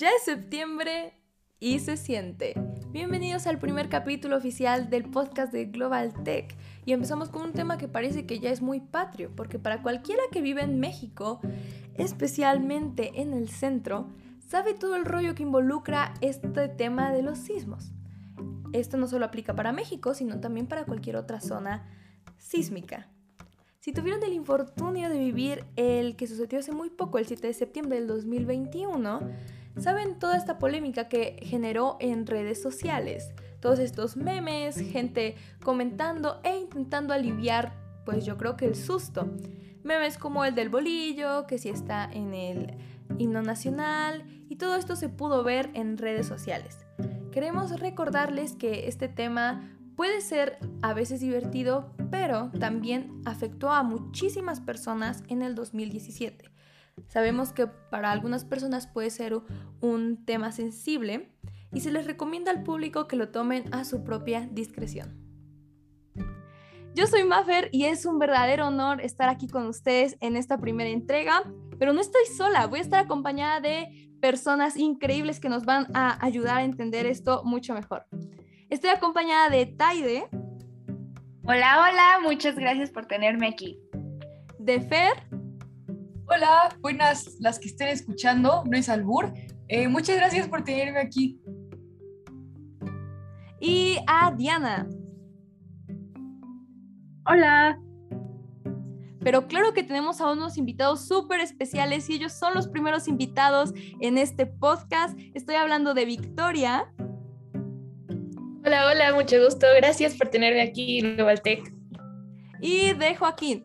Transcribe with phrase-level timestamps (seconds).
[0.00, 1.12] Ya es septiembre
[1.58, 2.54] y se siente.
[2.90, 6.56] Bienvenidos al primer capítulo oficial del podcast de Global Tech.
[6.86, 10.22] Y empezamos con un tema que parece que ya es muy patrio, porque para cualquiera
[10.32, 11.42] que vive en México,
[11.98, 14.08] especialmente en el centro,
[14.48, 17.92] sabe todo el rollo que involucra este tema de los sismos.
[18.72, 21.86] Esto no solo aplica para México, sino también para cualquier otra zona
[22.38, 23.10] sísmica.
[23.80, 27.52] Si tuvieron el infortunio de vivir el que sucedió hace muy poco, el 7 de
[27.52, 29.20] septiembre del 2021,
[29.78, 33.32] saben toda esta polémica que generó en redes sociales.
[33.60, 39.30] Todos estos memes, gente comentando e intentando aliviar, pues yo creo que el susto.
[39.82, 42.74] Memes como el del bolillo, que si está en el
[43.18, 46.78] himno nacional, y todo esto se pudo ver en redes sociales.
[47.32, 54.60] Queremos recordarles que este tema puede ser a veces divertido, pero también afectó a muchísimas
[54.60, 56.50] personas en el 2017.
[57.08, 59.34] Sabemos que para algunas personas puede ser
[59.80, 61.32] un tema sensible
[61.72, 65.20] y se les recomienda al público que lo tomen a su propia discreción.
[66.94, 70.90] Yo soy Maffer y es un verdadero honor estar aquí con ustedes en esta primera
[70.90, 71.44] entrega,
[71.78, 76.22] pero no estoy sola, voy a estar acompañada de personas increíbles que nos van a
[76.24, 78.06] ayudar a entender esto mucho mejor.
[78.68, 80.28] Estoy acompañada de Taide.
[81.44, 83.80] Hola, hola, muchas gracias por tenerme aquí.
[84.58, 85.29] De Fer.
[86.32, 89.32] Hola, buenas las que estén escuchando, no es albur.
[89.66, 91.40] Eh, muchas gracias por tenerme aquí.
[93.58, 94.88] Y a Diana.
[97.26, 97.80] Hola.
[99.24, 103.74] Pero claro que tenemos a unos invitados súper especiales y ellos son los primeros invitados
[104.00, 105.18] en este podcast.
[105.34, 106.92] Estoy hablando de Victoria.
[108.64, 109.66] Hola, hola, mucho gusto.
[109.78, 111.74] Gracias por tenerme aquí Global Tech.
[112.60, 113.64] Y de Joaquín.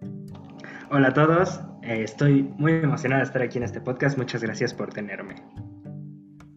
[0.90, 4.18] Hola a todos, eh, estoy muy emocionada de estar aquí en este podcast.
[4.18, 5.36] Muchas gracias por tenerme.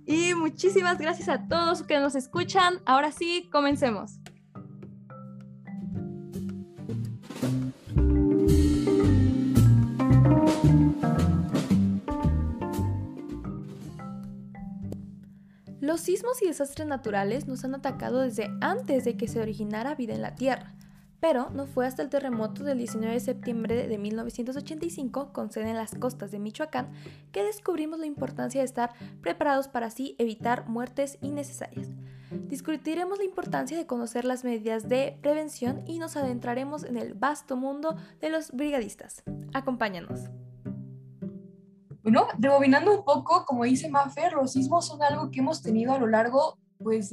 [0.06, 2.80] Y muchísimas gracias a todos que nos escuchan.
[2.86, 4.18] Ahora sí, comencemos.
[15.80, 20.14] Los sismos y desastres naturales nos han atacado desde antes de que se originara vida
[20.14, 20.77] en la Tierra.
[21.20, 25.76] Pero no fue hasta el terremoto del 19 de septiembre de 1985, con sede en
[25.76, 26.92] las costas de Michoacán,
[27.32, 31.88] que descubrimos la importancia de estar preparados para así evitar muertes innecesarias.
[32.30, 37.56] Discutiremos la importancia de conocer las medidas de prevención y nos adentraremos en el vasto
[37.56, 39.22] mundo de los brigadistas.
[39.54, 40.20] Acompáñanos.
[42.02, 45.98] Bueno, rebobinando un poco, como dice Maffer, los sismos son algo que hemos tenido a
[45.98, 47.12] lo largo pues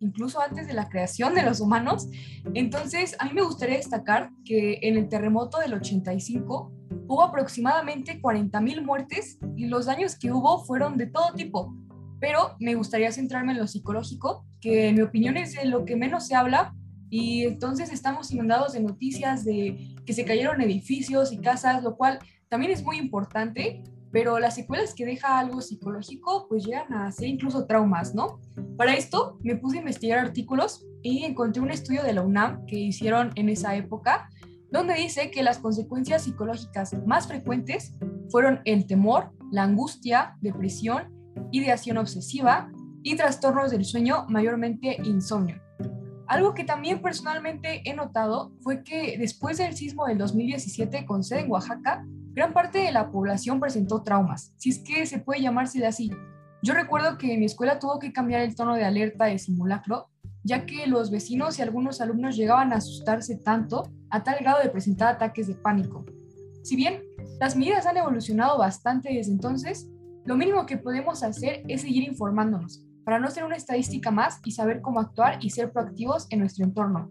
[0.00, 2.08] incluso antes de la creación de los humanos.
[2.54, 6.72] Entonces, a mí me gustaría destacar que en el terremoto del 85
[7.06, 11.74] hubo aproximadamente 40.000 muertes y los daños que hubo fueron de todo tipo.
[12.20, 15.96] Pero me gustaría centrarme en lo psicológico, que en mi opinión es de lo que
[15.96, 16.74] menos se habla
[17.10, 22.18] y entonces estamos inundados de noticias de que se cayeron edificios y casas, lo cual
[22.48, 27.26] también es muy importante, pero las secuelas que deja algo psicológico pues llegan a ser
[27.26, 28.38] incluso traumas, ¿no?
[28.76, 32.78] Para esto me puse a investigar artículos y encontré un estudio de la UNAM que
[32.78, 34.28] hicieron en esa época,
[34.70, 37.98] donde dice que las consecuencias psicológicas más frecuentes
[38.30, 41.12] fueron el temor, la angustia, depresión,
[41.50, 42.70] ideación obsesiva
[43.02, 45.60] y trastornos del sueño, mayormente insomnio.
[46.28, 51.40] Algo que también personalmente he notado fue que después del sismo del 2017 con sede
[51.40, 55.84] en Oaxaca, gran parte de la población presentó traumas, si es que se puede llamarse
[55.86, 56.10] así.
[56.62, 60.08] Yo recuerdo que mi escuela tuvo que cambiar el tono de alerta de simulacro,
[60.42, 64.68] ya que los vecinos y algunos alumnos llegaban a asustarse tanto a tal grado de
[64.68, 66.04] presentar ataques de pánico.
[66.64, 67.02] Si bien
[67.38, 69.88] las medidas han evolucionado bastante desde entonces,
[70.24, 74.52] lo mínimo que podemos hacer es seguir informándonos para no ser una estadística más y
[74.52, 77.10] saber cómo actuar y ser proactivos en nuestro entorno.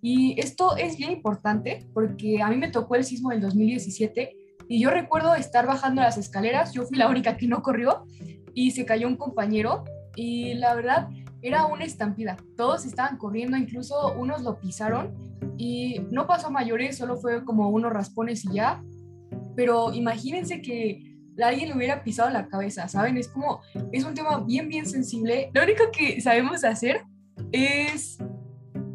[0.00, 4.36] Y esto es bien importante porque a mí me tocó el sismo del 2017
[4.68, 8.04] y yo recuerdo estar bajando las escaleras, yo fui la única que no corrió
[8.54, 9.84] y se cayó un compañero
[10.16, 11.08] y la verdad
[11.42, 12.36] era una estampida.
[12.56, 15.14] Todos estaban corriendo, incluso unos lo pisaron
[15.58, 18.82] y no pasó a mayores, solo fue como unos raspones y ya.
[19.54, 23.18] Pero imagínense que alguien le hubiera pisado la cabeza, ¿saben?
[23.18, 23.60] Es como,
[23.92, 25.50] es un tema bien, bien sensible.
[25.52, 27.02] Lo único que sabemos hacer
[27.52, 28.18] es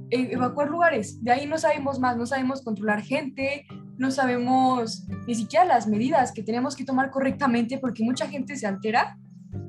[0.09, 1.23] evacuar lugares.
[1.23, 3.65] De ahí no sabemos más, no sabemos controlar gente,
[3.99, 8.65] no sabemos ni siquiera las medidas que tenemos que tomar correctamente porque mucha gente se
[8.65, 9.17] altera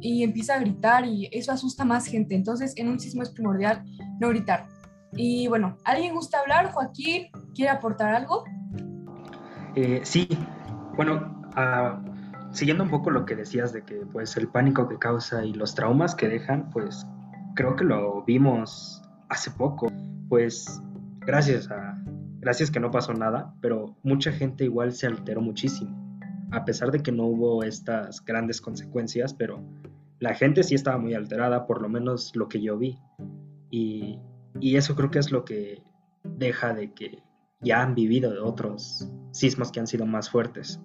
[0.01, 2.37] y empieza a gritar y eso asusta más gente.
[2.37, 3.85] Entonces, en un sismo es primordial
[4.21, 4.67] no gritar.
[5.15, 6.71] Y bueno, ¿alguien gusta hablar?
[6.71, 8.45] Joaquín, ¿quiere aportar algo?
[9.75, 10.29] Eh, sí,
[10.97, 12.01] bueno, ah,
[12.53, 15.75] siguiendo un poco lo que decías de que pues el pánico que causa y los
[15.75, 17.05] traumas que dejan, pues
[17.57, 19.91] creo que lo vimos hace poco.
[20.29, 20.81] Pues
[21.27, 22.01] gracias a
[22.41, 25.97] gracias que no pasó nada, pero mucha gente igual se alteró muchísimo.
[26.51, 29.63] A pesar de que no hubo estas grandes consecuencias, pero
[30.19, 32.99] la gente sí estaba muy alterada, por lo menos lo que yo vi.
[33.71, 34.19] Y,
[34.61, 35.83] eso creo que es lo que
[36.25, 37.23] deja de que
[37.61, 40.81] ya han vivido de otros sismos que han sido más fuertes.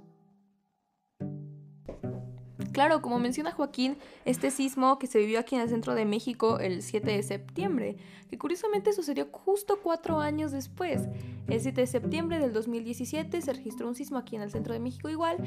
[2.76, 3.96] Claro, como menciona Joaquín,
[4.26, 7.96] este sismo que se vivió aquí en el centro de México el 7 de septiembre,
[8.30, 11.04] que curiosamente sucedió justo cuatro años después.
[11.48, 14.82] El 7 de septiembre del 2017 se registró un sismo aquí en el centro de
[14.82, 15.38] México igual,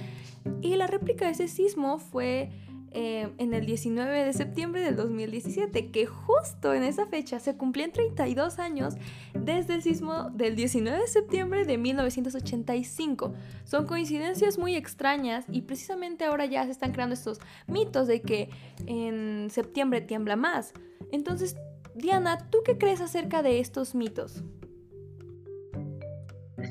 [0.63, 2.49] y la réplica de ese sismo fue
[2.93, 7.93] eh, en el 19 de septiembre del 2017, que justo en esa fecha se cumplían
[7.93, 8.95] 32 años
[9.35, 13.35] desde el sismo del 19 de septiembre de 1985.
[13.65, 18.51] Son coincidencias muy extrañas y precisamente ahora ya se están creando estos mitos de que
[18.87, 20.73] en septiembre tiembla más.
[21.13, 21.57] Entonces,
[21.95, 24.43] Diana, ¿tú qué crees acerca de estos mitos?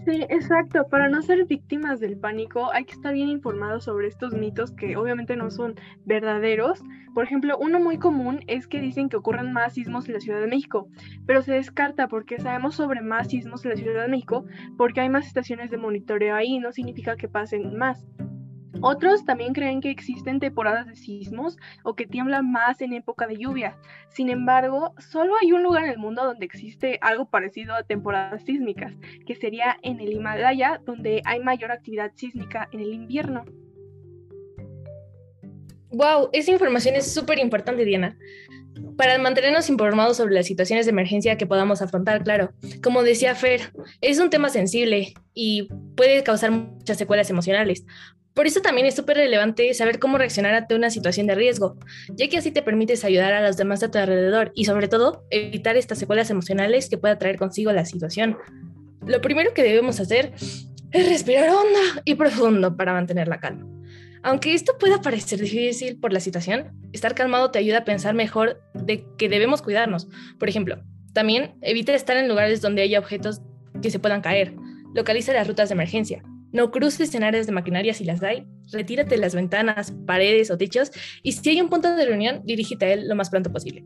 [0.08, 0.88] Sí, exacto.
[0.88, 4.96] Para no ser víctimas del pánico hay que estar bien informados sobre estos mitos que
[4.96, 5.76] obviamente no son
[6.06, 6.82] verdaderos.
[7.14, 10.40] Por ejemplo, uno muy común es que dicen que ocurren más sismos en la Ciudad
[10.40, 10.88] de México,
[11.26, 14.46] pero se descarta porque sabemos sobre más sismos en la Ciudad de México
[14.78, 18.08] porque hay más estaciones de monitoreo ahí, no significa que pasen más.
[18.82, 23.38] Otros también creen que existen temporadas de sismos o que tiembla más en época de
[23.38, 23.78] lluvia.
[24.10, 28.44] Sin embargo, solo hay un lugar en el mundo donde existe algo parecido a temporadas
[28.44, 28.94] sísmicas,
[29.26, 33.46] que sería en el Himalaya, donde hay mayor actividad sísmica en el invierno.
[35.90, 38.18] Wow, esa información es súper importante, Diana.
[38.98, 42.52] Para mantenernos informados sobre las situaciones de emergencia que podamos afrontar, claro.
[42.84, 43.72] Como decía Fer,
[44.02, 47.86] es un tema sensible y puede causar muchas secuelas emocionales.
[48.38, 51.76] Por eso también es súper relevante saber cómo reaccionar ante una situación de riesgo,
[52.10, 55.26] ya que así te permites ayudar a los demás a tu alrededor y sobre todo
[55.32, 58.38] evitar estas secuelas emocionales que pueda traer consigo la situación.
[59.08, 60.34] Lo primero que debemos hacer
[60.92, 63.66] es respirar hondo y profundo para mantener la calma.
[64.22, 68.62] Aunque esto pueda parecer difícil por la situación, estar calmado te ayuda a pensar mejor
[68.76, 70.10] de que debemos cuidarnos.
[70.38, 73.42] Por ejemplo, también evita estar en lugares donde haya objetos
[73.82, 74.54] que se puedan caer.
[74.94, 76.22] Localiza las rutas de emergencia.
[76.52, 78.46] No cruces en de maquinaria si las hay.
[78.72, 80.92] Retírate de las ventanas, paredes o techos
[81.24, 83.84] y si hay un punto de reunión, dirígete a él lo más pronto posible.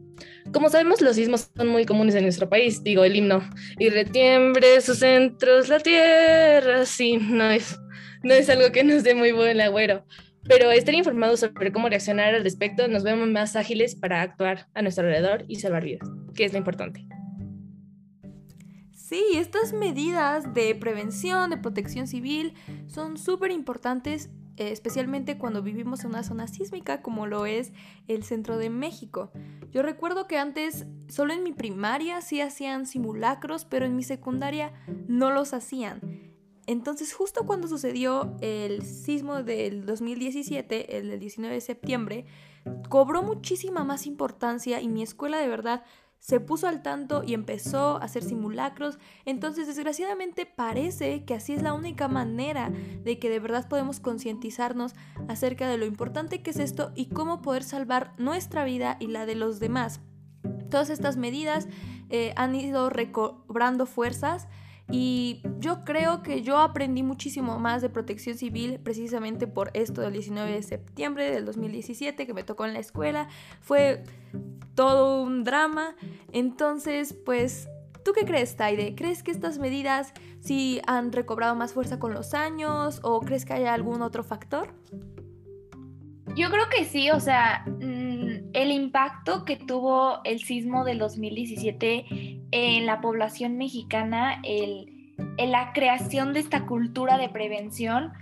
[0.51, 3.41] Como sabemos, los sismos son muy comunes en nuestro país, digo el himno,
[3.79, 6.85] y retiembre sus centros la tierra.
[6.85, 7.79] Sí, no es,
[8.23, 10.05] no es algo que nos dé muy buen agüero.
[10.43, 14.81] Pero estar informados sobre cómo reaccionar al respecto nos vemos más ágiles para actuar a
[14.81, 17.05] nuestro alrededor y salvar vidas, que es lo importante.
[19.11, 22.53] Sí, estas medidas de prevención, de protección civil,
[22.87, 27.73] son súper importantes, eh, especialmente cuando vivimos en una zona sísmica como lo es
[28.07, 29.29] el centro de México.
[29.73, 34.71] Yo recuerdo que antes, solo en mi primaria sí hacían simulacros, pero en mi secundaria
[35.09, 35.99] no los hacían.
[36.65, 42.25] Entonces, justo cuando sucedió el sismo del 2017, el del 19 de septiembre,
[42.87, 45.83] cobró muchísima más importancia y mi escuela de verdad
[46.21, 48.99] se puso al tanto y empezó a hacer simulacros.
[49.25, 54.93] Entonces, desgraciadamente parece que así es la única manera de que de verdad podemos concientizarnos
[55.27, 59.25] acerca de lo importante que es esto y cómo poder salvar nuestra vida y la
[59.25, 59.99] de los demás.
[60.69, 61.67] Todas estas medidas
[62.11, 64.47] eh, han ido recobrando fuerzas
[64.91, 70.13] y yo creo que yo aprendí muchísimo más de protección civil precisamente por esto del
[70.13, 73.29] 19 de septiembre del 2017 que me tocó en la escuela.
[73.61, 74.03] Fue
[74.75, 75.95] todo un drama.
[76.33, 77.69] Entonces, pues,
[78.03, 78.95] ¿tú qué crees, Taide?
[78.95, 83.53] ¿Crees que estas medidas sí han recobrado más fuerza con los años o crees que
[83.53, 84.73] haya algún otro factor?
[86.35, 87.65] Yo creo que sí, o sea,
[88.53, 95.73] el impacto que tuvo el sismo del 2017 en la población mexicana, el, en la
[95.73, 98.13] creación de esta cultura de prevención,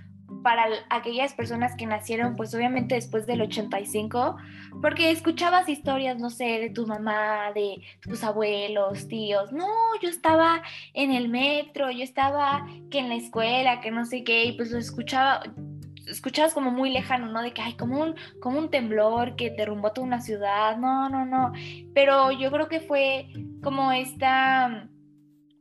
[0.43, 4.37] para aquellas personas que nacieron pues obviamente después del 85,
[4.81, 9.67] porque escuchabas historias, no sé, de tu mamá, de tus abuelos, tíos, no,
[10.01, 10.61] yo estaba
[10.93, 14.71] en el metro, yo estaba que en la escuela, que no sé qué, y pues
[14.71, 15.43] lo escuchaba,
[16.09, 17.41] escuchabas como muy lejano, ¿no?
[17.41, 21.25] De que hay como un, como un temblor que derrumbó toda una ciudad, no, no,
[21.25, 21.53] no,
[21.93, 23.27] pero yo creo que fue
[23.63, 24.89] como esta,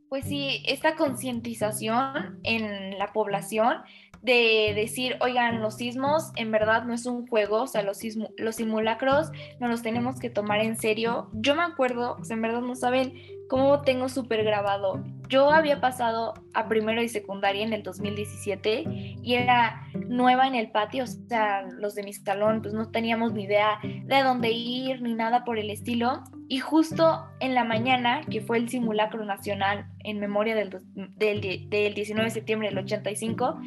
[0.09, 3.83] pues sí, esta concientización en la población
[4.23, 8.01] de decir, oigan, los sismos en verdad no es un juego, o sea, los,
[8.37, 11.31] los simulacros no los tenemos que tomar en serio.
[11.33, 13.15] Yo me acuerdo, en verdad no saben
[13.49, 15.03] cómo tengo súper grabado.
[15.29, 18.85] Yo había pasado a primero y secundaria en el 2017
[19.23, 23.33] y era nueva en el patio, o sea, los de mi salón pues no teníamos
[23.33, 26.23] ni idea de dónde ir ni nada por el estilo.
[26.49, 31.95] Y justo en la mañana, que fue el simulacro nacional en memoria del, del, del
[31.95, 33.61] 19 de septiembre del 85,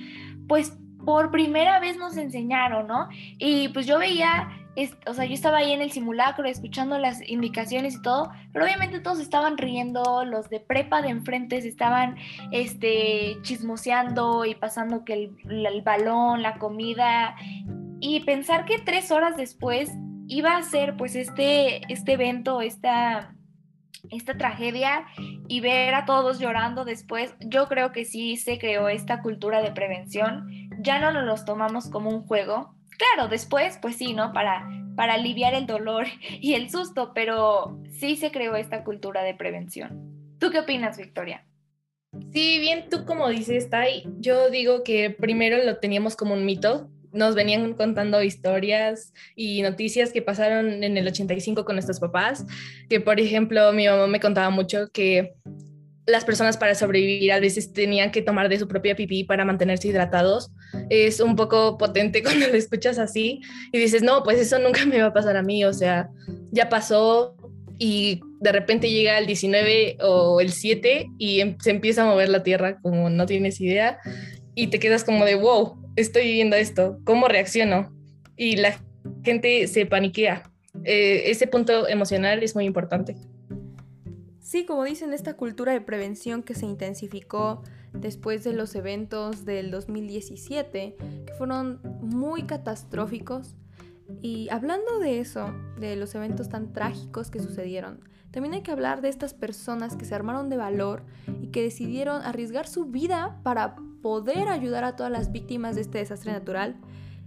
[0.47, 3.07] pues por primera vez nos enseñaron, ¿no?
[3.37, 4.49] Y pues yo veía
[5.05, 8.99] o sea, yo estaba ahí en el simulacro escuchando las indicaciones y todo, pero obviamente
[8.99, 12.15] todos estaban riendo, los de prepa de enfrente estaban
[12.51, 17.35] este, chismoseando y pasando que el, el balón, la comida,
[17.99, 19.91] y pensar que tres horas después
[20.27, 23.35] iba a ser pues este, este evento, esta,
[24.09, 25.05] esta tragedia
[25.47, 29.71] y ver a todos llorando después, yo creo que sí se creó esta cultura de
[29.71, 30.47] prevención,
[30.79, 34.31] ya no nos los tomamos como un juego, Claro, después, pues sí, ¿no?
[34.31, 36.05] Para, para aliviar el dolor
[36.39, 40.35] y el susto, pero sí se creó esta cultura de prevención.
[40.37, 41.45] ¿Tú qué opinas, Victoria?
[42.31, 46.89] Sí, bien, tú como dices, Tai, yo digo que primero lo teníamos como un mito.
[47.11, 52.45] Nos venían contando historias y noticias que pasaron en el 85 con nuestros papás,
[52.89, 55.33] que por ejemplo mi mamá me contaba mucho que
[56.05, 59.87] las personas para sobrevivir a veces tenían que tomar de su propia pipí para mantenerse
[59.87, 60.51] hidratados.
[60.89, 65.01] Es un poco potente cuando lo escuchas así y dices, no, pues eso nunca me
[65.01, 66.09] va a pasar a mí, o sea,
[66.51, 67.35] ya pasó
[67.77, 72.29] y de repente llega el 19 o el 7 y em, se empieza a mover
[72.29, 73.99] la tierra como no tienes idea
[74.53, 77.91] y te quedas como de, wow, estoy viviendo esto, ¿cómo reacciono?
[78.35, 78.79] Y la
[79.23, 80.43] gente se paniquea.
[80.83, 83.15] Eh, ese punto emocional es muy importante.
[84.39, 89.71] Sí, como dicen, esta cultura de prevención que se intensificó después de los eventos del
[89.71, 90.95] 2017,
[91.25, 93.55] que fueron muy catastróficos.
[94.21, 99.01] Y hablando de eso, de los eventos tan trágicos que sucedieron, también hay que hablar
[99.01, 101.03] de estas personas que se armaron de valor
[101.41, 105.99] y que decidieron arriesgar su vida para poder ayudar a todas las víctimas de este
[105.99, 106.77] desastre natural.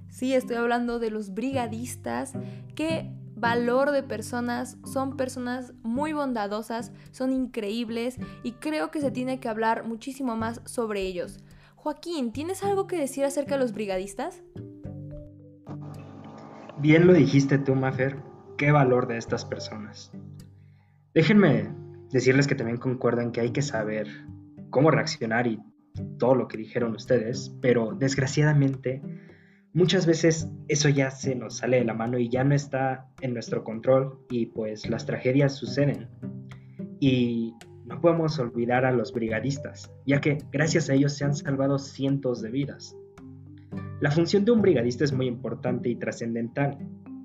[0.09, 2.33] Sí, estoy hablando de los brigadistas
[2.75, 3.13] que
[3.45, 9.51] valor de personas, son personas muy bondadosas, son increíbles y creo que se tiene que
[9.51, 11.45] hablar muchísimo más sobre ellos.
[11.75, 14.43] Joaquín, ¿tienes algo que decir acerca de los brigadistas?
[16.79, 18.17] Bien lo dijiste tú, Mafer,
[18.57, 20.11] qué valor de estas personas.
[21.13, 21.71] Déjenme
[22.13, 24.09] decirles que también concuerdan que hay que saber
[24.71, 25.61] cómo reaccionar y
[26.19, 29.03] todo lo que dijeron ustedes, pero desgraciadamente
[29.75, 33.35] muchas veces eso ya se nos sale de la mano y ya no está en
[33.35, 36.09] nuestro control y pues las tragedias suceden.
[37.01, 37.55] Y
[37.85, 42.41] no podemos olvidar a los brigadistas, ya que gracias a ellos se han salvado cientos
[42.41, 42.97] de vidas.
[44.01, 46.79] La función de un brigadista es muy importante y trascendental,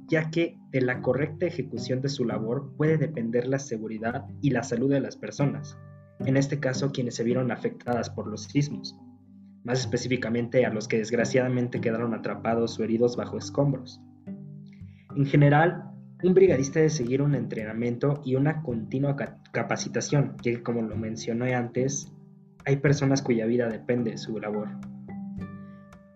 [0.07, 4.63] ya que de la correcta ejecución de su labor puede depender la seguridad y la
[4.63, 5.77] salud de las personas,
[6.19, 8.97] en este caso quienes se vieron afectadas por los sismos
[9.63, 14.01] más específicamente a los que desgraciadamente quedaron atrapados o heridos bajo escombros.
[15.15, 15.83] En general,
[16.23, 19.15] un brigadista debe seguir un entrenamiento y una continua
[19.51, 22.11] capacitación, ya que como lo mencioné antes,
[22.65, 24.69] hay personas cuya vida depende de su labor.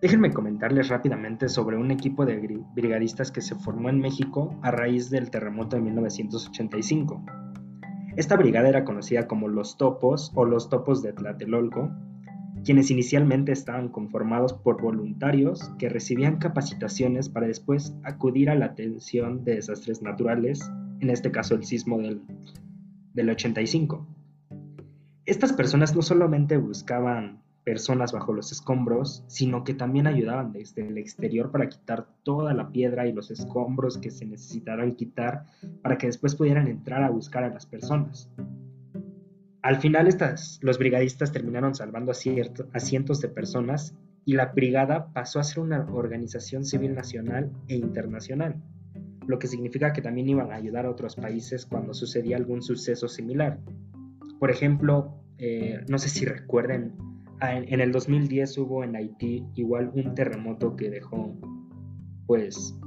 [0.02, 2.36] Déjenme comentarles rápidamente sobre un equipo de
[2.74, 7.24] brigadistas que se formó en México a raíz del terremoto de 1985.
[8.16, 11.90] Esta brigada era conocida como los Topos o los Topos de Tlatelolco
[12.64, 19.44] quienes inicialmente estaban conformados por voluntarios que recibían capacitaciones para después acudir a la atención
[19.44, 22.22] de desastres naturales, en este caso el sismo del,
[23.12, 24.06] del 85.
[25.26, 30.98] Estas personas no solamente buscaban personas bajo los escombros, sino que también ayudaban desde el
[30.98, 35.46] exterior para quitar toda la piedra y los escombros que se necesitaran quitar
[35.82, 38.30] para que después pudieran entrar a buscar a las personas.
[39.64, 45.10] Al final estas, los brigadistas terminaron salvando a, a cientos de personas y la brigada
[45.14, 48.62] pasó a ser una organización civil nacional e internacional,
[49.26, 53.08] lo que significa que también iban a ayudar a otros países cuando sucedía algún suceso
[53.08, 53.58] similar.
[54.38, 56.92] Por ejemplo, eh, no sé si recuerden,
[57.40, 61.34] en, el 2010 hubo en Haití igual un terremoto que dejó
[62.26, 62.78] pues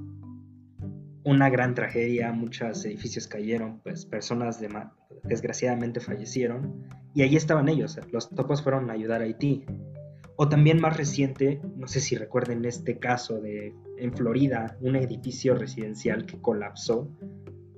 [1.24, 4.70] una gran tragedia, muchos edificios cayeron, pues personas de
[5.28, 9.66] desgraciadamente fallecieron y ahí estaban ellos, los topos fueron a ayudar a Haití.
[10.40, 15.56] O también más reciente, no sé si recuerden este caso de en Florida, un edificio
[15.56, 17.10] residencial que colapsó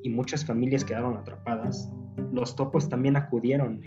[0.04, 1.90] y muchas familias quedaron atrapadas.
[2.34, 3.82] Los topos también acudieron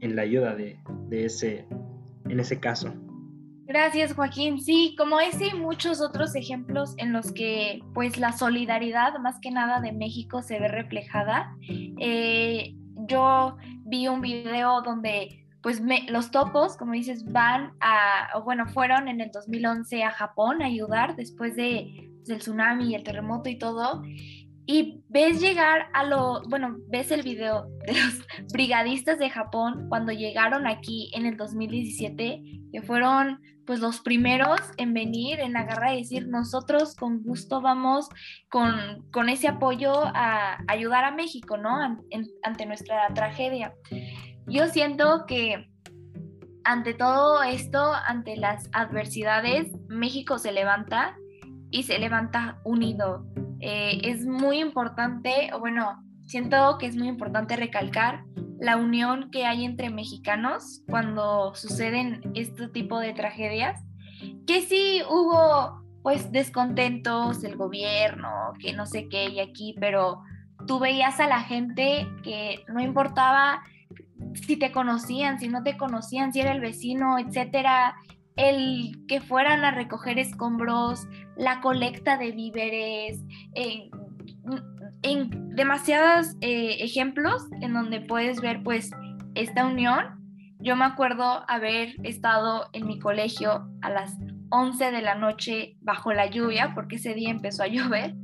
[0.00, 0.78] en la ayuda de,
[1.08, 1.66] de ese,
[2.28, 2.94] en ese caso.
[3.66, 4.60] Gracias, Joaquín.
[4.60, 9.50] Sí, como ese y muchos otros ejemplos en los que pues la solidaridad más que
[9.50, 11.56] nada de México se ve reflejada.
[11.68, 12.74] Eh,
[13.12, 19.06] yo vi un video donde pues los topos, como dices, van a, o bueno, fueron
[19.06, 23.48] en el 2011 a Japón a ayudar después de, pues, del tsunami y el terremoto
[23.48, 24.02] y todo.
[24.66, 30.12] Y ves llegar a lo, bueno, ves el video de los brigadistas de Japón cuando
[30.12, 32.42] llegaron aquí en el 2017,
[32.72, 38.08] que fueron pues los primeros en venir, en agarrar y decir, nosotros con gusto vamos
[38.50, 41.76] con, con ese apoyo a ayudar a México, ¿no?
[42.42, 43.72] ante nuestra tragedia.
[44.48, 45.68] Yo siento que
[46.64, 51.16] ante todo esto, ante las adversidades, México se levanta
[51.70, 53.24] y se levanta unido.
[53.62, 58.24] Eh, es muy importante, o bueno, siento que es muy importante recalcar
[58.58, 63.80] la unión que hay entre mexicanos cuando suceden este tipo de tragedias,
[64.46, 70.22] que sí hubo pues descontentos del gobierno, que no sé qué y aquí, pero
[70.66, 73.62] tú veías a la gente que no importaba
[74.34, 77.94] si te conocían, si no te conocían, si era el vecino, etcétera,
[78.36, 83.20] el que fueran a recoger escombros, la colecta de víveres,
[83.54, 83.90] en,
[85.54, 88.90] demasiados eh, ejemplos en donde puedes ver pues
[89.34, 90.20] esta unión.
[90.60, 94.16] Yo me acuerdo haber estado en mi colegio a las
[94.52, 98.14] 11 de la noche bajo la lluvia, porque ese día empezó a llover,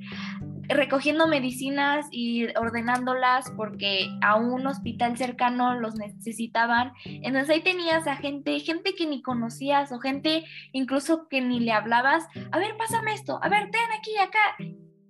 [0.68, 6.92] recogiendo medicinas y ordenándolas porque a un hospital cercano los necesitaban.
[7.04, 11.72] Entonces ahí tenías a gente, gente que ni conocías o gente incluso que ni le
[11.72, 12.26] hablabas.
[12.52, 14.56] A ver, pásame esto, a ver, ten aquí acá.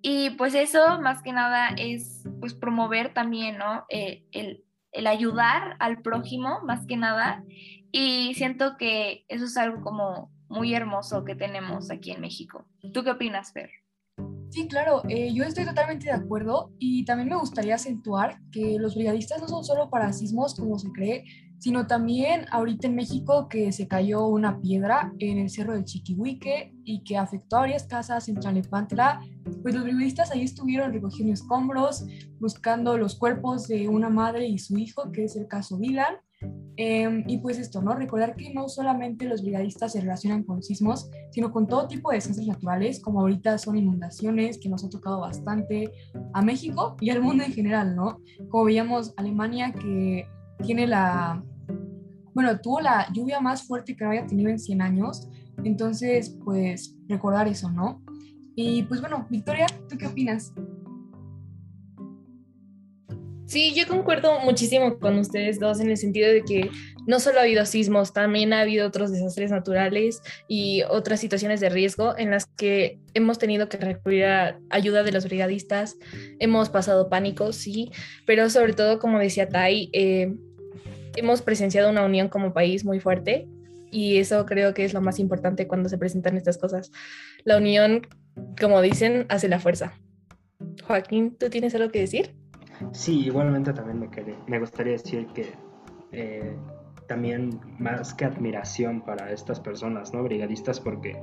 [0.00, 3.85] Y pues eso más que nada es pues promover también, ¿no?
[3.88, 7.43] Eh, el, el ayudar al prójimo más que nada.
[7.91, 12.65] Y siento que eso es algo como muy hermoso que tenemos aquí en México.
[12.93, 13.71] ¿Tú qué opinas, Fer?
[14.50, 18.95] Sí, claro, eh, yo estoy totalmente de acuerdo y también me gustaría acentuar que los
[18.95, 21.25] brigadistas no son solo para sismos como se cree,
[21.59, 26.73] sino también ahorita en México que se cayó una piedra en el cerro del Chiquihuique
[26.85, 29.20] y que afectó a varias casas en Tlalnepantla,
[29.62, 32.07] pues los brigadistas ahí estuvieron recogiendo escombros,
[32.40, 36.20] buscando los cuerpos de una madre y su hijo, que es el caso Vidal,
[36.81, 37.94] Em, y pues esto, ¿no?
[37.96, 42.18] Recordar que no solamente los brigadistas se relacionan con sismos, sino con todo tipo de
[42.18, 45.90] desastres naturales, como ahorita son inundaciones, que nos ha tocado bastante
[46.35, 48.20] a México y al mundo en general, ¿no?
[48.48, 50.29] Como veíamos, Alemania que
[50.64, 51.42] tiene la,
[52.33, 55.29] bueno, tuvo la lluvia más fuerte que había tenido en 100 años,
[55.64, 58.01] entonces, pues recordar eso, ¿no?
[58.55, 60.53] Y pues bueno, Victoria, ¿tú qué opinas?
[63.49, 66.71] Sí, yo concuerdo muchísimo con ustedes dos en el sentido de que
[67.07, 71.71] no solo ha habido sismos, también ha habido otros desastres naturales y otras situaciones de
[71.71, 75.97] riesgo en las que hemos tenido que recurrir a ayuda de los brigadistas,
[76.41, 77.91] hemos pasado pánico, sí,
[78.27, 80.35] pero sobre todo, como decía Tai, eh,
[81.17, 83.49] hemos presenciado una unión como país muy fuerte
[83.91, 86.93] y eso creo que es lo más importante cuando se presentan estas cosas.
[87.45, 88.07] La unión,
[88.61, 89.95] como dicen, hace la fuerza.
[90.85, 92.35] Joaquín, ¿tú tienes algo que decir?
[92.93, 94.09] Sí, igualmente también me,
[94.47, 95.55] me gustaría decir que
[96.12, 96.57] eh,
[97.07, 100.23] también más que admiración para estas personas, ¿no?
[100.23, 101.21] Brigadistas, porque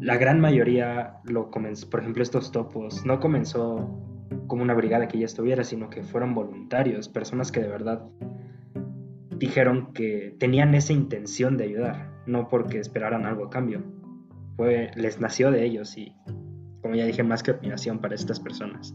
[0.00, 4.00] la gran mayoría lo comenzó, por ejemplo, estos topos, no comenzó
[4.46, 8.06] como una brigada que ya estuviera, sino que fueron voluntarios, personas que de verdad
[9.36, 13.82] dijeron que tenían esa intención de ayudar, no porque esperaran algo a cambio.
[14.56, 16.14] Fue, les nació de ellos y,
[16.82, 18.94] como ya dije, más que admiración para estas personas.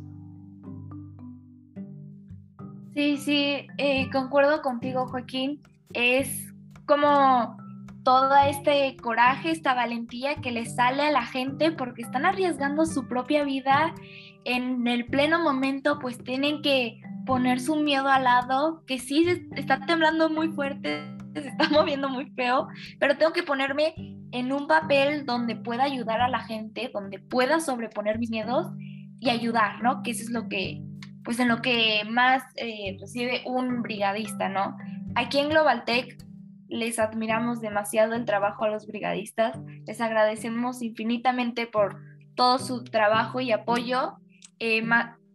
[2.96, 5.62] Sí, sí, eh, concuerdo contigo, Joaquín.
[5.94, 6.54] Es
[6.86, 7.58] como
[8.06, 13.10] todo este coraje, esta valentía que le sale a la gente porque están arriesgando su
[13.10, 13.94] propia vida
[14.46, 19.26] en el pleno momento, pues tienen que poner su miedo al lado, que sí
[19.58, 23.94] está temblando muy fuerte, se está moviendo muy feo, pero tengo que ponerme
[24.32, 28.68] en un papel donde pueda ayudar a la gente, donde pueda sobreponer mis miedos
[29.20, 30.02] y ayudar, ¿no?
[30.02, 30.82] Que eso es lo que
[31.26, 34.78] pues en lo que más eh, recibe un brigadista, ¿no?
[35.16, 36.16] Aquí en Global Tech
[36.70, 42.00] les admiramos demasiado el trabajo a los brigadistas, les agradecemos infinitamente por
[42.36, 44.18] todo su trabajo y apoyo.
[44.60, 44.84] Eh,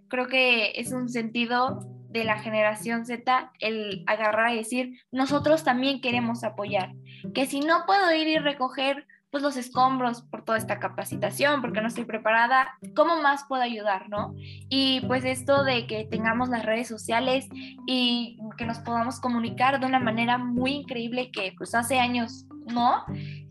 [0.08, 6.00] creo que es un sentido de la generación Z el agarrar y decir, nosotros también
[6.00, 6.92] queremos apoyar,
[7.34, 11.80] que si no puedo ir y recoger pues los escombros por toda esta capacitación, porque
[11.80, 14.34] no estoy preparada, ¿cómo más puedo ayudar, no?
[14.68, 17.48] Y pues esto de que tengamos las redes sociales
[17.86, 23.04] y que nos podamos comunicar de una manera muy increíble que pues hace años no,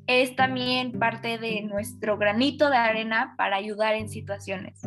[0.08, 4.82] es también parte de nuestro granito de arena para ayudar en situaciones.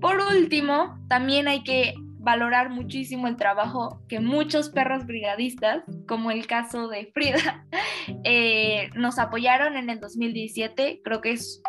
[0.00, 6.46] Por último, también hay que valorar muchísimo el trabajo que muchos perros brigadistas, como el
[6.46, 7.66] caso de Frida,
[8.24, 11.02] eh, nos apoyaron en el 2017.
[11.04, 11.62] Creo que es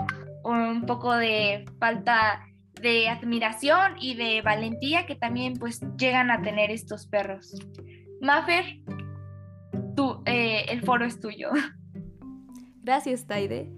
[0.43, 2.45] un poco de falta
[2.81, 7.55] de admiración y de valentía que también pues llegan a tener estos perros.
[8.21, 8.79] Maffer,
[9.95, 11.49] tú, eh, el foro es tuyo.
[12.81, 13.71] Gracias, Taide.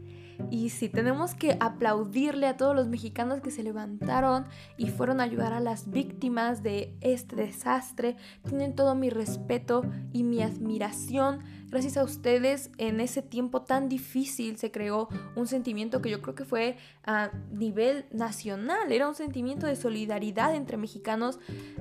[0.50, 4.45] Y sí, tenemos que aplaudirle a todos los mexicanos que se levantaron
[4.78, 8.15] y fueron a ayudar a las víctimas de este desastre.
[8.47, 11.39] Tienen todo mi respeto y mi admiración.
[11.69, 16.34] Gracias a ustedes en ese tiempo tan difícil se creó un sentimiento que yo creo
[16.34, 18.91] que fue a nivel nacional.
[18.91, 21.39] Era un sentimiento de solidaridad entre mexicanos,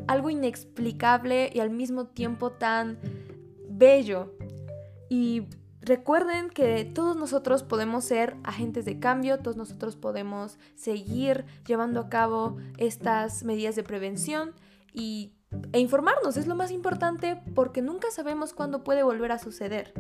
[0.09, 2.99] algo inexplicable y al mismo tiempo tan
[3.69, 4.35] bello.
[5.09, 5.45] Y
[5.87, 12.09] Recuerden que todos nosotros podemos ser agentes de cambio, todos nosotros podemos seguir llevando a
[12.09, 14.53] cabo estas medidas de prevención
[14.93, 15.33] y,
[15.73, 19.95] e informarnos, es lo más importante porque nunca sabemos cuándo puede volver a suceder.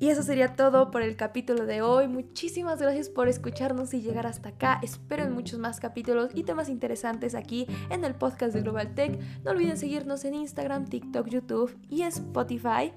[0.00, 2.08] Y eso sería todo por el capítulo de hoy.
[2.08, 4.80] Muchísimas gracias por escucharnos y llegar hasta acá.
[4.82, 9.20] Espero en muchos más capítulos y temas interesantes aquí en el podcast de Global Tech.
[9.44, 12.92] No olviden seguirnos en Instagram, TikTok, YouTube y Spotify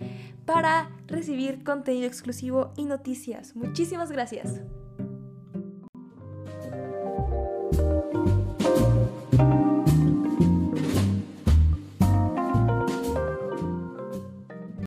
[0.46, 3.54] para recibir contenido exclusivo y noticias.
[3.54, 4.62] Muchísimas gracias.